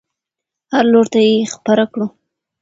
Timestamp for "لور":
0.91-1.05